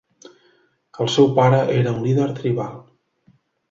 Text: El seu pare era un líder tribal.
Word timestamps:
El 1.05 1.13
seu 1.17 1.29
pare 1.41 1.61
era 1.79 1.95
un 1.95 2.03
líder 2.09 2.29
tribal. 2.43 2.85